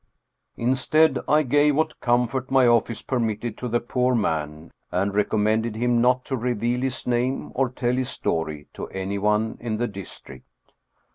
[0.57, 6.01] Instead, I gave what comfort my office permitted to the poor man, and recommended him
[6.01, 10.47] not to reveal his name or tell his story to anyone in the district.